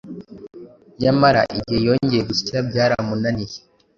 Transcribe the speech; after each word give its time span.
nyamara 1.01 1.41
igihe 1.57 1.79
yongeye 1.87 2.21
gusya 2.29 2.57
byaramunaniye, 2.69 3.57